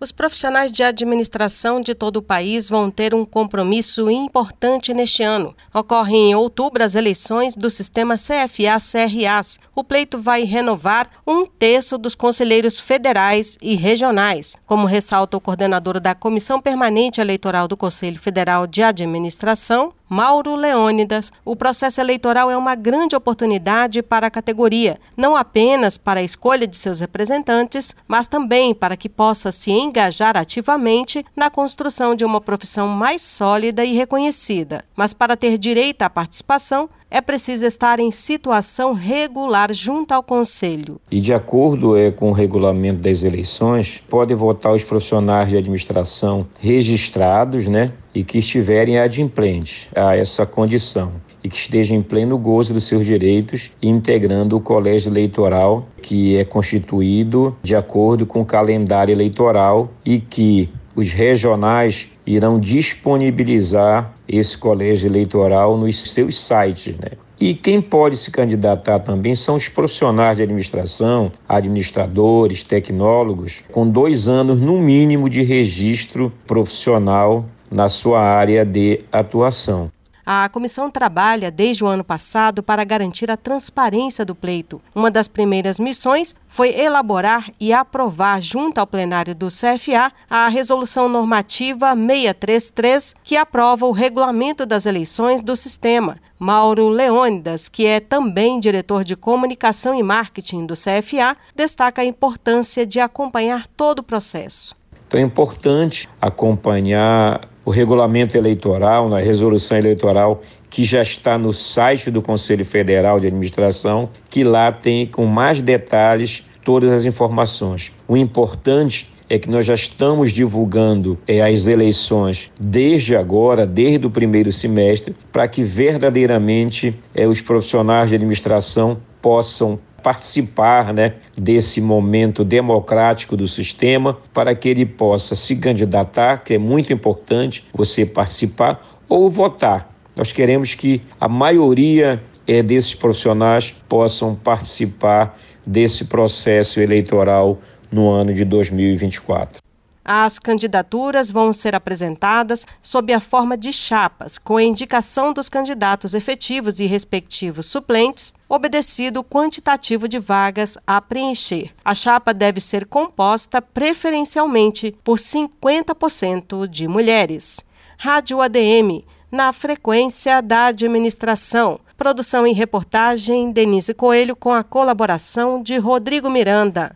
Os 0.00 0.10
profissionais 0.10 0.72
de 0.72 0.82
administração 0.82 1.80
de 1.80 1.94
todo 1.94 2.16
o 2.16 2.22
país 2.22 2.68
vão 2.68 2.90
ter 2.90 3.14
um 3.14 3.24
compromisso 3.24 4.10
importante 4.10 4.92
neste 4.92 5.22
ano. 5.22 5.54
Ocorrem 5.72 6.32
em 6.32 6.34
outubro 6.34 6.82
as 6.82 6.96
eleições 6.96 7.54
do 7.54 7.70
sistema 7.70 8.16
CFA-CRAs. 8.16 9.60
O 9.72 9.84
pleito 9.84 10.20
vai 10.20 10.42
renovar 10.42 11.08
um 11.24 11.46
terço 11.46 11.96
dos 11.96 12.16
conselheiros 12.16 12.76
federais 12.76 13.56
e 13.62 13.76
regionais, 13.76 14.56
como 14.66 14.84
ressalta 14.84 15.36
o 15.36 15.40
coordenador 15.40 16.00
da 16.00 16.12
Comissão 16.12 16.60
Permanente 16.60 17.20
Eleitoral 17.20 17.68
do 17.68 17.76
Conselho 17.76 18.18
Federal 18.18 18.66
de 18.66 18.82
Administração, 18.82 19.92
Mauro 20.08 20.54
Leônidas, 20.54 21.32
o 21.46 21.56
processo 21.56 21.98
eleitoral 21.98 22.50
é 22.50 22.56
uma 22.56 22.74
grande 22.74 23.16
oportunidade 23.16 24.02
para 24.02 24.26
a 24.26 24.30
categoria, 24.30 25.00
não 25.16 25.34
apenas 25.34 25.96
para 25.96 26.20
a 26.20 26.22
escolha 26.22 26.66
de 26.66 26.76
seus 26.76 27.00
representantes, 27.00 27.96
mas 28.06 28.28
também 28.28 28.74
para 28.74 28.98
que 28.98 29.08
possa 29.08 29.50
se 29.50 29.70
engajar 29.70 30.36
ativamente 30.36 31.24
na 31.34 31.48
construção 31.48 32.14
de 32.14 32.24
uma 32.24 32.40
profissão 32.40 32.86
mais 32.86 33.22
sólida 33.22 33.82
e 33.82 33.94
reconhecida. 33.94 34.84
Mas 34.94 35.14
para 35.14 35.38
ter 35.38 35.56
direito 35.56 36.02
à 36.02 36.10
participação, 36.10 36.90
é 37.14 37.20
preciso 37.20 37.64
estar 37.64 38.00
em 38.00 38.10
situação 38.10 38.92
regular 38.92 39.72
junto 39.72 40.10
ao 40.10 40.20
Conselho. 40.20 41.00
E 41.08 41.20
de 41.20 41.32
acordo 41.32 41.96
é, 41.96 42.10
com 42.10 42.30
o 42.30 42.32
regulamento 42.32 43.02
das 43.02 43.22
eleições, 43.22 44.02
podem 44.10 44.36
votar 44.36 44.74
os 44.74 44.82
profissionais 44.82 45.48
de 45.48 45.56
administração 45.56 46.44
registrados, 46.58 47.68
né? 47.68 47.92
E 48.12 48.24
que 48.24 48.38
estiverem 48.38 48.98
adimplentes 48.98 49.86
a 49.94 50.16
essa 50.16 50.44
condição 50.44 51.12
e 51.44 51.48
que 51.48 51.56
estejam 51.56 51.96
em 51.96 52.02
pleno 52.02 52.36
gozo 52.36 52.74
dos 52.74 52.84
seus 52.84 53.06
direitos, 53.06 53.70
integrando 53.80 54.56
o 54.56 54.60
colégio 54.60 55.08
eleitoral 55.08 55.86
que 56.02 56.36
é 56.36 56.44
constituído 56.44 57.56
de 57.62 57.76
acordo 57.76 58.26
com 58.26 58.40
o 58.40 58.44
calendário 58.44 59.12
eleitoral 59.12 59.88
e 60.04 60.18
que 60.18 60.68
os 60.96 61.12
regionais 61.12 62.08
irão 62.26 62.58
disponibilizar 62.58 64.12
esse 64.26 64.56
colégio 64.56 65.08
eleitoral 65.08 65.76
nos 65.76 66.12
seus 66.12 66.38
sites, 66.38 66.96
né? 66.96 67.12
E 67.40 67.52
quem 67.52 67.82
pode 67.82 68.16
se 68.16 68.30
candidatar 68.30 69.00
também 69.00 69.34
são 69.34 69.56
os 69.56 69.68
profissionais 69.68 70.36
de 70.36 70.44
administração, 70.44 71.32
administradores, 71.48 72.62
tecnólogos, 72.62 73.62
com 73.72 73.88
dois 73.88 74.28
anos 74.28 74.58
no 74.60 74.80
mínimo 74.80 75.28
de 75.28 75.42
registro 75.42 76.32
profissional 76.46 77.44
na 77.70 77.88
sua 77.88 78.20
área 78.20 78.64
de 78.64 79.00
atuação. 79.10 79.90
A 80.26 80.48
comissão 80.48 80.90
trabalha 80.90 81.50
desde 81.50 81.84
o 81.84 81.86
ano 81.86 82.02
passado 82.02 82.62
para 82.62 82.82
garantir 82.82 83.30
a 83.30 83.36
transparência 83.36 84.24
do 84.24 84.34
pleito. 84.34 84.80
Uma 84.94 85.10
das 85.10 85.28
primeiras 85.28 85.78
missões 85.78 86.34
foi 86.48 86.70
elaborar 86.70 87.50
e 87.60 87.74
aprovar, 87.74 88.40
junto 88.40 88.78
ao 88.78 88.86
plenário 88.86 89.34
do 89.34 89.48
CFA, 89.48 90.10
a 90.30 90.48
Resolução 90.48 91.10
Normativa 91.10 91.94
633, 91.94 93.14
que 93.22 93.36
aprova 93.36 93.84
o 93.84 93.92
regulamento 93.92 94.64
das 94.64 94.86
eleições 94.86 95.42
do 95.42 95.54
sistema. 95.54 96.16
Mauro 96.38 96.88
Leônidas, 96.88 97.68
que 97.68 97.86
é 97.86 98.00
também 98.00 98.58
diretor 98.58 99.04
de 99.04 99.16
comunicação 99.16 99.94
e 99.94 100.02
marketing 100.02 100.64
do 100.64 100.74
CFA, 100.74 101.36
destaca 101.54 102.00
a 102.00 102.04
importância 102.04 102.86
de 102.86 102.98
acompanhar 102.98 103.66
todo 103.76 103.98
o 103.98 104.02
processo. 104.02 104.74
Então 105.06 105.20
é 105.20 105.22
importante 105.22 106.08
acompanhar 106.20 107.48
o 107.64 107.70
regulamento 107.70 108.36
eleitoral, 108.36 109.08
na 109.08 109.20
resolução 109.20 109.78
eleitoral 109.78 110.42
que 110.68 110.82
já 110.82 111.02
está 111.02 111.38
no 111.38 111.52
site 111.52 112.10
do 112.10 112.20
Conselho 112.20 112.64
Federal 112.64 113.20
de 113.20 113.28
Administração, 113.28 114.10
que 114.28 114.42
lá 114.42 114.72
tem 114.72 115.06
com 115.06 115.24
mais 115.24 115.60
detalhes 115.60 116.42
todas 116.64 116.92
as 116.92 117.04
informações. 117.04 117.92
O 118.08 118.16
importante 118.16 119.08
é 119.28 119.38
que 119.38 119.48
nós 119.48 119.66
já 119.66 119.74
estamos 119.74 120.32
divulgando 120.32 121.18
é, 121.26 121.40
as 121.40 121.66
eleições 121.66 122.50
desde 122.60 123.16
agora, 123.16 123.64
desde 123.64 124.06
o 124.06 124.10
primeiro 124.10 124.50
semestre, 124.50 125.14
para 125.32 125.46
que 125.48 125.62
verdadeiramente 125.62 126.94
é, 127.14 127.26
os 127.26 127.40
profissionais 127.40 128.10
de 128.10 128.16
administração 128.16 128.98
possam 129.22 129.78
participar 130.04 130.92
né, 130.92 131.14
desse 131.36 131.80
momento 131.80 132.44
democrático 132.44 133.38
do 133.38 133.48
sistema 133.48 134.18
para 134.34 134.54
que 134.54 134.68
ele 134.68 134.84
possa 134.84 135.34
se 135.34 135.56
candidatar, 135.56 136.44
que 136.44 136.52
é 136.52 136.58
muito 136.58 136.92
importante 136.92 137.66
você 137.72 138.04
participar, 138.04 138.80
ou 139.08 139.30
votar. 139.30 139.90
Nós 140.14 140.30
queremos 140.30 140.74
que 140.74 141.00
a 141.18 141.26
maioria 141.26 142.22
é, 142.46 142.62
desses 142.62 142.94
profissionais 142.94 143.74
possam 143.88 144.34
participar 144.34 145.38
desse 145.66 146.04
processo 146.04 146.78
eleitoral 146.80 147.58
no 147.90 148.10
ano 148.10 148.34
de 148.34 148.44
2024. 148.44 149.63
As 150.04 150.38
candidaturas 150.38 151.30
vão 151.30 151.50
ser 151.50 151.74
apresentadas 151.74 152.66
sob 152.82 153.10
a 153.12 153.20
forma 153.20 153.56
de 153.56 153.72
chapas, 153.72 154.36
com 154.36 154.58
a 154.58 154.62
indicação 154.62 155.32
dos 155.32 155.48
candidatos 155.48 156.12
efetivos 156.12 156.78
e 156.78 156.84
respectivos 156.84 157.64
suplentes, 157.64 158.34
obedecido 158.46 159.20
o 159.20 159.24
quantitativo 159.24 160.06
de 160.06 160.18
vagas 160.18 160.76
a 160.86 161.00
preencher. 161.00 161.72
A 161.82 161.94
chapa 161.94 162.34
deve 162.34 162.60
ser 162.60 162.84
composta 162.84 163.62
preferencialmente 163.62 164.94
por 165.02 165.16
50% 165.16 166.68
de 166.68 166.86
mulheres. 166.86 167.64
Rádio 167.96 168.42
ADM, 168.42 169.02
na 169.32 169.52
frequência 169.52 170.42
da 170.42 170.66
administração. 170.66 171.80
Produção 171.96 172.46
e 172.46 172.52
reportagem 172.52 173.50
Denise 173.50 173.94
Coelho 173.94 174.36
com 174.36 174.52
a 174.52 174.62
colaboração 174.62 175.62
de 175.62 175.78
Rodrigo 175.78 176.28
Miranda. 176.28 176.94